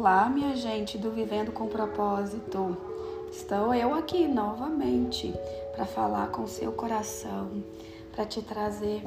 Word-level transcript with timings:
Olá, 0.00 0.30
minha 0.30 0.56
gente 0.56 0.96
do 0.96 1.10
Vivendo 1.10 1.52
com 1.52 1.66
Propósito. 1.66 2.74
Estou 3.30 3.74
eu 3.74 3.92
aqui 3.92 4.26
novamente 4.26 5.30
para 5.76 5.84
falar 5.84 6.28
com 6.28 6.46
seu 6.46 6.72
coração, 6.72 7.62
para 8.10 8.24
te 8.24 8.40
trazer 8.40 9.02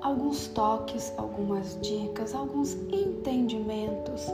alguns 0.00 0.46
toques, 0.46 1.12
algumas 1.16 1.76
dicas, 1.80 2.32
alguns 2.32 2.74
entendimentos 2.92 4.26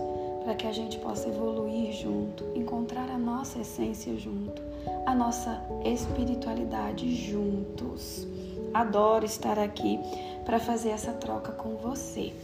para 0.44 0.54
que 0.54 0.66
a 0.66 0.72
gente 0.72 0.98
possa 0.98 1.30
evoluir 1.30 1.94
junto, 1.94 2.44
encontrar 2.54 3.08
a 3.08 3.16
nossa 3.16 3.60
essência 3.60 4.14
junto, 4.18 4.60
a 5.06 5.14
nossa 5.14 5.64
espiritualidade 5.82 7.10
juntos. 7.14 8.26
Adoro 8.74 9.24
estar 9.24 9.58
aqui 9.58 9.98
para 10.44 10.60
fazer 10.60 10.90
essa 10.90 11.14
troca 11.14 11.52
com 11.52 11.76
você. 11.76 12.34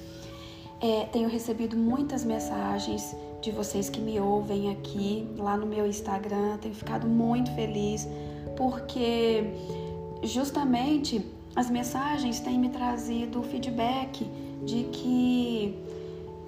É, 0.82 1.04
tenho 1.12 1.28
recebido 1.28 1.76
muitas 1.76 2.24
mensagens 2.24 3.14
de 3.40 3.52
vocês 3.52 3.88
que 3.88 4.00
me 4.00 4.18
ouvem 4.18 4.72
aqui, 4.72 5.28
lá 5.38 5.56
no 5.56 5.64
meu 5.64 5.86
Instagram. 5.86 6.58
Tenho 6.58 6.74
ficado 6.74 7.06
muito 7.06 7.54
feliz 7.54 8.08
porque 8.56 9.44
justamente 10.24 11.24
as 11.54 11.70
mensagens 11.70 12.40
têm 12.40 12.58
me 12.58 12.68
trazido 12.68 13.42
feedback 13.44 14.24
de 14.64 14.84
que 14.84 15.78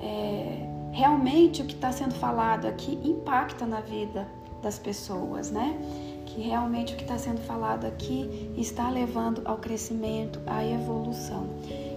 é, 0.01 0.67
realmente 0.93 1.63
o 1.63 1.65
que 1.65 1.75
está 1.75 1.93
sendo 1.93 2.15
falado 2.15 2.67
aqui 2.67 2.99
impacta 3.05 3.65
na 3.65 3.81
vida 3.81 4.27
das 4.61 4.81
pessoas, 4.81 5.53
né? 5.53 5.79
Que 6.27 6.41
realmente 6.41 6.95
o 6.95 6.97
que 6.97 7.03
está 7.03 7.19
sendo 7.19 7.41
falado 7.43 7.85
aqui 7.85 8.51
está 8.57 8.91
levando 8.91 9.43
ao 9.45 9.59
crescimento, 9.59 10.41
à 10.45 10.65
evolução. 10.67 11.49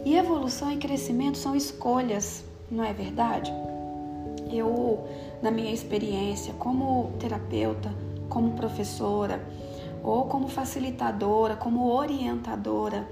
E 0.06 0.16
evolução 0.16 0.72
e 0.72 0.78
crescimento 0.78 1.38
são 1.38 1.56
escolhas, 1.56 2.44
não 2.70 2.84
é 2.84 2.94
verdade? 2.94 3.52
Eu, 4.52 5.06
na 5.42 5.52
minha 5.52 5.74
experiência 5.74 6.54
como 6.54 7.12
terapeuta, 7.20 7.94
como 8.30 8.54
professora, 8.54 9.46
ou 10.04 10.26
como 10.26 10.48
facilitadora, 10.48 11.56
como 11.56 11.92
orientadora, 11.92 13.08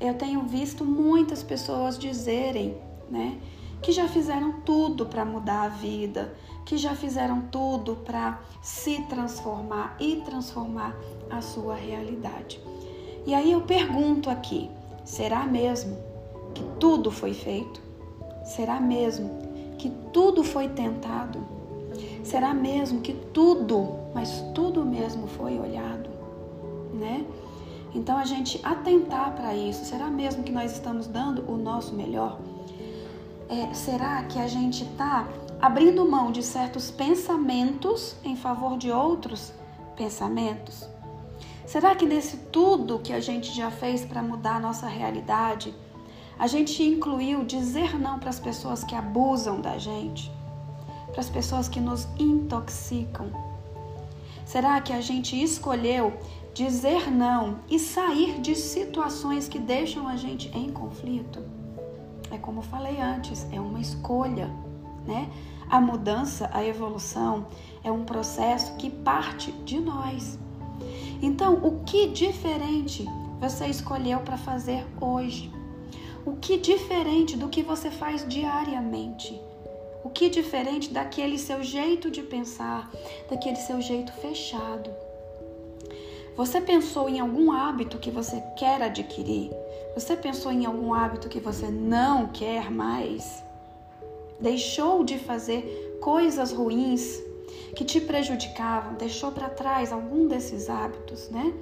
eu 0.00 0.14
tenho 0.14 0.42
visto 0.42 0.84
muitas 0.84 1.42
pessoas 1.42 1.98
dizerem, 1.98 2.76
né, 3.10 3.38
que 3.80 3.92
já 3.92 4.06
fizeram 4.06 4.60
tudo 4.60 5.06
para 5.06 5.24
mudar 5.24 5.62
a 5.62 5.68
vida, 5.68 6.34
que 6.64 6.76
já 6.76 6.94
fizeram 6.94 7.42
tudo 7.50 7.96
para 7.96 8.40
se 8.60 9.00
transformar 9.02 9.96
e 9.98 10.16
transformar 10.16 10.94
a 11.30 11.40
sua 11.40 11.74
realidade. 11.74 12.60
E 13.26 13.34
aí 13.34 13.52
eu 13.52 13.62
pergunto 13.62 14.28
aqui: 14.28 14.70
será 15.08 15.46
mesmo 15.46 15.96
que 16.54 16.62
tudo 16.78 17.10
foi 17.10 17.32
feito? 17.32 17.80
Será 18.44 18.78
mesmo 18.78 19.30
que 19.78 19.88
tudo 20.12 20.44
foi 20.44 20.68
tentado? 20.68 21.40
Será 22.22 22.52
mesmo 22.52 23.00
que 23.00 23.14
tudo, 23.32 23.96
mas 24.14 24.44
tudo 24.54 24.84
mesmo 24.84 25.26
foi 25.26 25.58
olhado, 25.58 26.10
né? 26.92 27.24
Então 27.94 28.18
a 28.18 28.24
gente 28.26 28.60
atentar 28.62 29.34
para 29.34 29.54
isso. 29.54 29.86
Será 29.86 30.08
mesmo 30.08 30.42
que 30.42 30.52
nós 30.52 30.72
estamos 30.72 31.06
dando 31.06 31.50
o 31.50 31.56
nosso 31.56 31.94
melhor? 31.94 32.38
É, 33.48 33.72
será 33.72 34.22
que 34.24 34.38
a 34.38 34.46
gente 34.46 34.84
está 34.84 35.26
abrindo 35.58 36.06
mão 36.06 36.30
de 36.30 36.42
certos 36.42 36.90
pensamentos 36.90 38.14
em 38.22 38.36
favor 38.36 38.76
de 38.76 38.90
outros 38.90 39.54
pensamentos? 39.96 40.86
Será 41.68 41.94
que 41.94 42.06
nesse 42.06 42.38
tudo 42.50 42.98
que 42.98 43.12
a 43.12 43.20
gente 43.20 43.54
já 43.54 43.70
fez 43.70 44.02
para 44.02 44.22
mudar 44.22 44.56
a 44.56 44.58
nossa 44.58 44.86
realidade, 44.86 45.74
a 46.38 46.46
gente 46.46 46.82
incluiu 46.82 47.44
dizer 47.44 48.00
não 48.00 48.18
para 48.18 48.30
as 48.30 48.40
pessoas 48.40 48.82
que 48.82 48.94
abusam 48.94 49.60
da 49.60 49.76
gente, 49.76 50.32
para 51.10 51.20
as 51.20 51.28
pessoas 51.28 51.68
que 51.68 51.78
nos 51.78 52.08
intoxicam? 52.18 53.30
Será 54.46 54.80
que 54.80 54.94
a 54.94 55.02
gente 55.02 55.38
escolheu 55.38 56.14
dizer 56.54 57.10
não 57.10 57.58
e 57.68 57.78
sair 57.78 58.40
de 58.40 58.54
situações 58.54 59.46
que 59.46 59.58
deixam 59.58 60.08
a 60.08 60.16
gente 60.16 60.48
em 60.56 60.72
conflito? 60.72 61.44
É 62.30 62.38
como 62.38 62.60
eu 62.60 62.64
falei 62.64 62.98
antes, 62.98 63.46
é 63.52 63.60
uma 63.60 63.78
escolha, 63.78 64.50
né? 65.06 65.30
A 65.68 65.78
mudança, 65.82 66.48
a 66.50 66.64
evolução 66.64 67.46
é 67.84 67.92
um 67.92 68.06
processo 68.06 68.74
que 68.76 68.88
parte 68.88 69.52
de 69.52 69.78
nós. 69.78 70.38
Então, 71.20 71.54
o 71.54 71.84
que 71.84 72.06
diferente 72.06 73.04
você 73.40 73.66
escolheu 73.66 74.20
para 74.20 74.36
fazer 74.36 74.86
hoje? 75.00 75.50
O 76.24 76.36
que 76.36 76.56
diferente 76.56 77.36
do 77.36 77.48
que 77.48 77.62
você 77.62 77.90
faz 77.90 78.26
diariamente? 78.28 79.40
O 80.04 80.10
que 80.10 80.28
diferente 80.28 80.92
daquele 80.92 81.38
seu 81.38 81.62
jeito 81.62 82.10
de 82.10 82.22
pensar, 82.22 82.90
daquele 83.28 83.56
seu 83.56 83.80
jeito 83.80 84.12
fechado? 84.12 84.90
Você 86.36 86.60
pensou 86.60 87.08
em 87.08 87.18
algum 87.18 87.50
hábito 87.50 87.98
que 87.98 88.12
você 88.12 88.40
quer 88.56 88.80
adquirir? 88.80 89.50
Você 89.94 90.16
pensou 90.16 90.52
em 90.52 90.66
algum 90.66 90.94
hábito 90.94 91.28
que 91.28 91.40
você 91.40 91.68
não 91.68 92.28
quer 92.28 92.70
mais? 92.70 93.42
Deixou 94.38 95.02
de 95.02 95.18
fazer 95.18 95.98
coisas 96.00 96.52
ruins 96.52 97.20
que 97.74 97.84
te 97.84 98.00
prejudicavam? 98.00 98.94
Deixou 98.94 99.32
para 99.32 99.48
trás 99.48 99.92
algum 99.92 100.26
desses 100.26 100.68
hábitos, 100.68 101.28
né? 101.30 101.52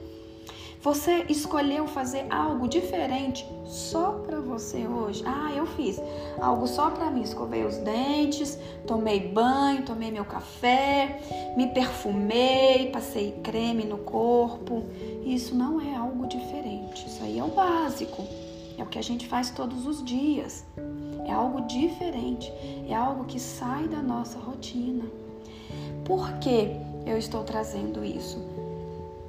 Você 0.86 1.26
escolheu 1.28 1.88
fazer 1.88 2.26
algo 2.30 2.68
diferente 2.68 3.44
só 3.64 4.12
para 4.24 4.38
você 4.38 4.86
hoje. 4.86 5.20
Ah, 5.26 5.52
eu 5.52 5.66
fiz 5.66 6.00
algo 6.40 6.68
só 6.68 6.90
para 6.90 7.10
mim. 7.10 7.22
Escovei 7.22 7.64
os 7.64 7.76
dentes, 7.78 8.56
tomei 8.86 9.18
banho, 9.18 9.84
tomei 9.84 10.12
meu 10.12 10.24
café, 10.24 11.20
me 11.56 11.66
perfumei, 11.66 12.90
passei 12.92 13.32
creme 13.42 13.82
no 13.82 13.98
corpo. 13.98 14.84
Isso 15.24 15.56
não 15.56 15.80
é 15.80 15.96
algo 15.96 16.24
diferente. 16.28 17.04
Isso 17.04 17.20
aí 17.24 17.36
é 17.36 17.42
o 17.42 17.48
básico. 17.48 18.22
É 18.78 18.82
o 18.84 18.86
que 18.86 18.98
a 18.98 19.02
gente 19.02 19.26
faz 19.26 19.50
todos 19.50 19.86
os 19.88 20.04
dias. 20.04 20.64
É 21.26 21.32
algo 21.32 21.62
diferente. 21.62 22.52
É 22.88 22.94
algo 22.94 23.24
que 23.24 23.40
sai 23.40 23.88
da 23.88 24.00
nossa 24.00 24.38
rotina. 24.38 25.04
Por 26.04 26.32
que 26.34 26.76
eu 27.04 27.18
estou 27.18 27.42
trazendo 27.44 28.04
isso? 28.04 28.38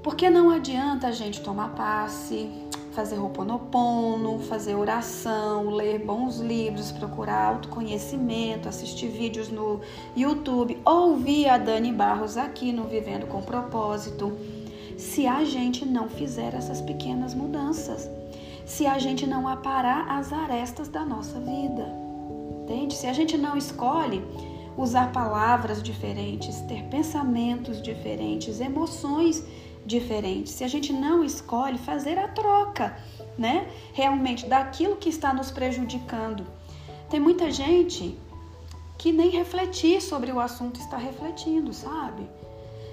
Porque 0.03 0.29
não 0.29 0.49
adianta 0.49 1.07
a 1.07 1.11
gente 1.11 1.41
tomar 1.41 1.75
passe, 1.75 2.49
fazer 2.97 3.17
roponopono, 3.17 4.39
fazer 4.39 4.73
oração, 4.73 5.69
ler 5.69 5.99
bons 5.99 6.39
livros, 6.39 6.91
procurar 6.91 7.49
autoconhecimento, 7.49 8.67
assistir 8.67 9.07
vídeos 9.07 9.49
no 9.49 9.81
YouTube, 10.15 10.81
ouvir 10.83 11.47
a 11.47 11.59
Dani 11.59 11.91
Barros 11.91 12.37
aqui 12.37 12.71
no 12.71 12.85
Vivendo 12.85 13.27
com 13.27 13.41
Propósito, 13.41 14.35
se 14.97 15.27
a 15.27 15.43
gente 15.43 15.85
não 15.85 16.09
fizer 16.09 16.55
essas 16.55 16.81
pequenas 16.81 17.35
mudanças, 17.35 18.09
se 18.65 18.87
a 18.87 18.97
gente 18.97 19.27
não 19.27 19.47
aparar 19.47 20.09
as 20.09 20.33
arestas 20.33 20.87
da 20.87 21.05
nossa 21.05 21.39
vida. 21.39 21.87
Entende? 22.63 22.95
Se 22.95 23.05
a 23.05 23.13
gente 23.13 23.37
não 23.37 23.55
escolhe 23.55 24.23
usar 24.77 25.11
palavras 25.11 25.81
diferentes, 25.81 26.61
ter 26.61 26.83
pensamentos 26.83 27.81
diferentes, 27.81 28.61
emoções 28.61 29.37
diferentes, 29.37 29.67
diferente. 29.87 30.49
Se 30.49 30.63
a 30.63 30.67
gente 30.67 30.91
não 30.91 31.23
escolhe 31.23 31.77
fazer 31.77 32.19
a 32.19 32.27
troca, 32.27 32.97
né? 33.37 33.67
Realmente 33.93 34.45
daquilo 34.45 34.97
que 34.97 35.09
está 35.09 35.33
nos 35.33 35.49
prejudicando. 35.49 36.45
Tem 37.09 37.19
muita 37.19 37.49
gente 37.49 38.17
que 38.97 39.11
nem 39.11 39.29
refletir 39.29 40.01
sobre 40.01 40.31
o 40.31 40.39
assunto 40.39 40.79
está 40.79 40.97
refletindo, 40.97 41.73
sabe? 41.73 42.27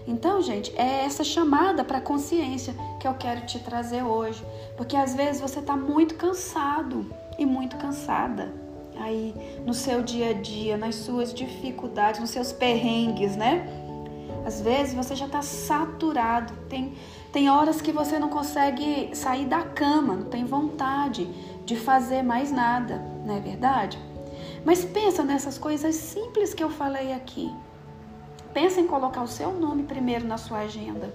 Então, 0.07 0.41
gente, 0.41 0.71
é 0.77 1.05
essa 1.05 1.25
chamada 1.25 1.83
para 1.83 2.01
consciência 2.01 2.75
que 3.01 3.09
eu 3.09 3.15
quero 3.15 3.47
te 3.47 3.59
trazer 3.59 4.03
hoje, 4.03 4.45
porque 4.77 4.97
às 4.97 5.15
vezes 5.15 5.41
você 5.41 5.61
está 5.61 5.77
muito 5.77 6.15
cansado 6.15 7.11
e 7.39 7.47
muito 7.47 7.77
cansada 7.77 8.64
aí 8.99 9.35
no 9.65 9.75
seu 9.75 10.03
dia 10.03 10.31
a 10.31 10.33
dia, 10.33 10.77
nas 10.77 10.95
suas 10.97 11.33
dificuldades, 11.33 12.21
nos 12.21 12.31
seus 12.31 12.53
perrengues, 12.53 13.37
né? 13.37 13.67
Às 14.45 14.61
vezes 14.61 14.95
você 14.95 15.17
já 15.17 15.27
está 15.27 15.41
saturado, 15.41 16.53
tem, 16.69 16.95
tem 17.33 17.49
horas 17.49 17.81
que 17.81 17.91
você 17.91 18.19
não 18.19 18.29
consegue 18.29 19.11
sair 19.15 19.47
da 19.47 19.63
cama, 19.63 20.15
não 20.15 20.27
tem 20.27 20.45
vontade 20.45 21.27
de 21.65 21.77
fazer 21.77 22.23
mais 22.23 22.53
nada, 22.53 23.03
não 23.25 23.37
é 23.37 23.41
verdade? 23.41 23.99
Mas 24.65 24.85
pensa 24.85 25.23
nessas 25.23 25.57
coisas 25.57 25.95
simples 25.95 26.53
que 26.53 26.63
eu 26.63 26.71
falei 26.71 27.13
aqui. 27.13 27.51
Pensa 28.53 28.81
em 28.81 28.87
colocar 28.87 29.23
o 29.23 29.27
seu 29.27 29.53
nome 29.53 29.83
primeiro 29.83 30.27
na 30.27 30.39
sua 30.39 30.59
agenda. 30.61 31.13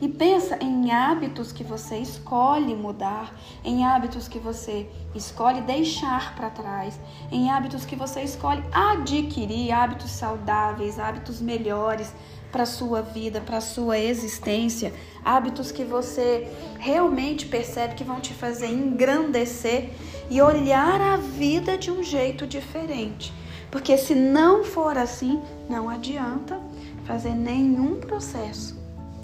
E 0.00 0.08
pensa 0.08 0.56
em 0.62 0.92
hábitos 0.92 1.50
que 1.50 1.64
você 1.64 1.98
escolhe 1.98 2.74
mudar, 2.74 3.34
em 3.64 3.84
hábitos 3.84 4.28
que 4.28 4.38
você 4.38 4.88
escolhe 5.12 5.60
deixar 5.62 6.36
para 6.36 6.50
trás, 6.50 7.00
em 7.32 7.50
hábitos 7.50 7.84
que 7.84 7.96
você 7.96 8.22
escolhe 8.22 8.62
adquirir, 8.70 9.72
hábitos 9.72 10.12
saudáveis, 10.12 11.00
hábitos 11.00 11.40
melhores, 11.40 12.12
para 12.50 12.64
sua 12.64 13.02
vida, 13.02 13.40
para 13.40 13.60
sua 13.60 13.98
existência, 13.98 14.92
hábitos 15.24 15.70
que 15.70 15.84
você 15.84 16.48
realmente 16.78 17.46
percebe 17.46 17.94
que 17.94 18.04
vão 18.04 18.20
te 18.20 18.32
fazer 18.32 18.68
engrandecer 18.68 19.90
e 20.30 20.40
olhar 20.40 21.00
a 21.00 21.16
vida 21.16 21.76
de 21.76 21.90
um 21.90 22.02
jeito 22.02 22.46
diferente. 22.46 23.32
Porque 23.70 23.98
se 23.98 24.14
não 24.14 24.64
for 24.64 24.96
assim, 24.96 25.40
não 25.68 25.90
adianta 25.90 26.58
fazer 27.04 27.34
nenhum 27.34 28.00
processo, 28.00 28.77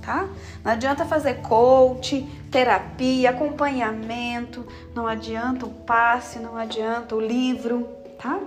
tá? 0.05 0.29
Não 0.63 0.73
adianta 0.73 1.05
fazer 1.05 1.43
coach, 1.43 2.27
terapia, 2.51 3.31
acompanhamento, 3.31 4.67
não 4.95 5.07
adianta 5.07 5.67
o 5.67 5.71
passe, 5.71 6.39
não 6.39 6.57
adianta 6.57 7.17
o 7.17 7.21
livro, 7.21 7.89
tá? 8.21 8.39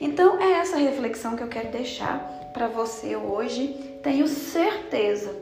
Então 0.00 0.40
é 0.40 0.52
essa 0.52 0.76
reflexão 0.76 1.36
que 1.36 1.42
eu 1.42 1.48
quero 1.48 1.70
deixar 1.70 2.18
para 2.52 2.68
você 2.68 3.16
hoje. 3.16 3.98
Tenho 4.02 4.28
certeza 4.28 5.34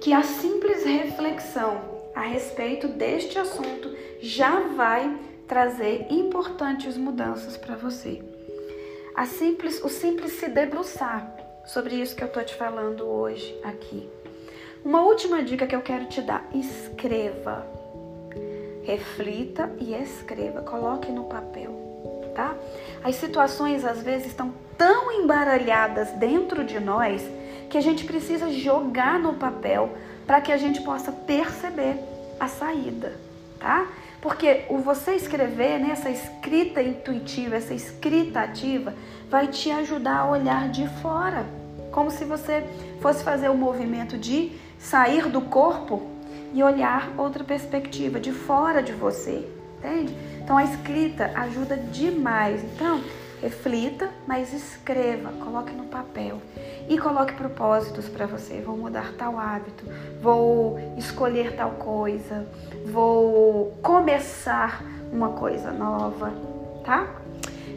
que 0.00 0.12
a 0.12 0.22
simples 0.22 0.84
reflexão 0.84 1.96
a 2.14 2.22
respeito 2.22 2.88
deste 2.88 3.38
assunto 3.38 3.94
já 4.20 4.60
vai 4.60 5.14
trazer 5.46 6.06
importantes 6.10 6.96
mudanças 6.96 7.56
para 7.56 7.76
você. 7.76 8.22
A 9.14 9.26
simples, 9.26 9.82
o 9.82 9.88
simples 9.88 10.32
se 10.32 10.48
debruçar 10.48 11.34
sobre 11.64 11.96
isso 11.96 12.14
que 12.16 12.24
eu 12.24 12.28
tô 12.28 12.42
te 12.42 12.54
falando 12.54 13.04
hoje 13.04 13.58
aqui. 13.62 14.08
Uma 14.86 15.02
última 15.02 15.42
dica 15.42 15.66
que 15.66 15.74
eu 15.74 15.82
quero 15.82 16.04
te 16.04 16.22
dar: 16.22 16.44
escreva. 16.54 17.66
Reflita 18.84 19.68
e 19.80 19.92
escreva, 19.92 20.62
coloque 20.62 21.10
no 21.10 21.24
papel, 21.24 21.72
tá? 22.36 22.54
As 23.02 23.16
situações 23.16 23.84
às 23.84 24.00
vezes 24.00 24.28
estão 24.28 24.54
tão 24.78 25.10
embaralhadas 25.10 26.12
dentro 26.12 26.62
de 26.62 26.78
nós 26.78 27.20
que 27.68 27.76
a 27.76 27.80
gente 27.80 28.04
precisa 28.04 28.48
jogar 28.48 29.18
no 29.18 29.34
papel 29.34 29.90
para 30.24 30.40
que 30.40 30.52
a 30.52 30.56
gente 30.56 30.80
possa 30.82 31.10
perceber 31.10 31.96
a 32.38 32.46
saída, 32.46 33.18
tá? 33.58 33.88
Porque 34.22 34.66
o 34.68 34.78
você 34.78 35.16
escrever, 35.16 35.80
né, 35.80 35.88
essa 35.90 36.10
escrita 36.10 36.80
intuitiva, 36.80 37.56
essa 37.56 37.74
escrita 37.74 38.38
ativa, 38.38 38.94
vai 39.28 39.48
te 39.48 39.68
ajudar 39.68 40.18
a 40.18 40.30
olhar 40.30 40.68
de 40.68 40.86
fora, 41.02 41.44
como 41.90 42.08
se 42.08 42.24
você 42.24 42.64
fosse 43.00 43.24
fazer 43.24 43.48
o 43.48 43.56
movimento 43.56 44.16
de 44.16 44.64
sair 44.78 45.28
do 45.28 45.40
corpo 45.40 46.02
e 46.52 46.62
olhar 46.62 47.10
outra 47.18 47.44
perspectiva 47.44 48.18
de 48.18 48.32
fora 48.32 48.82
de 48.82 48.92
você, 48.92 49.46
entende? 49.78 50.16
Então 50.42 50.56
a 50.56 50.64
escrita 50.64 51.30
ajuda 51.34 51.76
demais. 51.76 52.62
Então, 52.64 53.02
reflita, 53.42 54.08
mas 54.26 54.52
escreva, 54.52 55.30
coloque 55.44 55.72
no 55.72 55.84
papel 55.84 56.40
e 56.88 56.98
coloque 56.98 57.34
propósitos 57.34 58.08
para 58.08 58.26
você. 58.26 58.60
Vou 58.60 58.76
mudar 58.76 59.12
tal 59.18 59.38
hábito, 59.38 59.84
vou 60.22 60.78
escolher 60.96 61.54
tal 61.56 61.72
coisa, 61.72 62.46
vou 62.86 63.76
começar 63.82 64.82
uma 65.12 65.30
coisa 65.30 65.70
nova, 65.72 66.32
tá? 66.84 67.06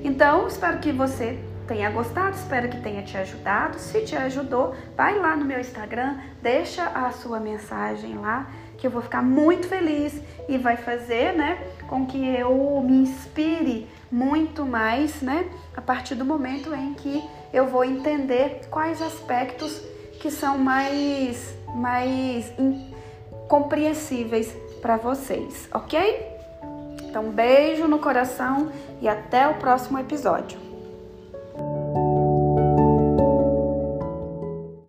Então, 0.04 0.48
espero 0.48 0.80
que 0.80 0.92
você 0.92 1.38
tenha 1.70 1.92
gostado, 1.92 2.36
espero 2.36 2.68
que 2.68 2.82
tenha 2.82 3.04
te 3.04 3.16
ajudado. 3.16 3.78
Se 3.78 4.02
te 4.02 4.16
ajudou, 4.16 4.74
vai 4.98 5.20
lá 5.20 5.36
no 5.36 5.46
meu 5.46 5.60
Instagram, 5.60 6.18
deixa 6.42 6.84
a 6.84 7.12
sua 7.12 7.40
mensagem 7.40 8.18
lá, 8.18 8.50
que 8.76 8.88
eu 8.88 8.92
vou 8.92 9.04
ficar 9.04 9.22
muito 9.22 9.68
feliz 9.68 10.20
e 10.48 10.58
vai 10.58 10.76
fazer, 10.76 11.34
né, 11.34 11.64
com 11.88 12.08
que 12.08 12.18
eu 12.36 12.84
me 12.84 13.04
inspire 13.04 13.88
muito 14.12 14.66
mais, 14.66 15.22
né, 15.22 15.48
a 15.78 15.82
partir 15.82 16.16
do 16.16 16.26
momento 16.26 16.74
em 16.74 16.96
que 16.96 17.24
eu 17.54 17.68
vou 17.68 17.84
entender 17.86 18.62
quais 18.72 19.00
aspectos 19.00 19.80
que 20.20 20.32
são 20.32 20.58
mais 20.58 21.56
mais 21.76 22.52
compreensíveis 23.48 24.52
para 24.82 24.98
vocês, 24.98 25.70
ok? 25.72 26.26
Então, 27.04 27.30
beijo 27.30 27.88
no 27.88 28.00
coração 28.00 28.72
e 29.00 29.08
até 29.08 29.48
o 29.48 29.56
próximo 29.56 30.00
episódio. 30.00 30.69